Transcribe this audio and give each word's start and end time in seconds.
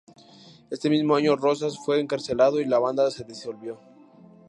Este 0.71 0.89
mismo 0.89 1.15
año 1.15 1.35
Rosas 1.35 1.77
fue 1.85 1.99
encarcelado 1.99 2.59
y 2.59 2.65
la 2.65 2.79
banda 2.79 3.11
se 3.11 3.23
disolvió. 3.23 3.77